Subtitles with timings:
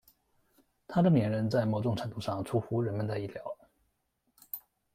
[0.87, 3.55] 他的连任在某种程度上出乎人们的意料。